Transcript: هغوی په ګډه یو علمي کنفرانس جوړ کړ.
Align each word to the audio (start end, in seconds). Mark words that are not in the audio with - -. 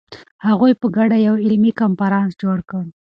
هغوی 0.47 0.73
په 0.81 0.87
ګډه 0.95 1.17
یو 1.27 1.35
علمي 1.43 1.71
کنفرانس 1.81 2.31
جوړ 2.41 2.57
کړ. 2.69 2.83